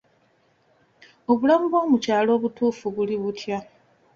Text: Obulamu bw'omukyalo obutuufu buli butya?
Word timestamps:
Obulamu 1.31 1.65
bw'omukyalo 1.71 2.29
obutuufu 2.37 2.85
buli 2.95 3.15
butya? 3.21 3.57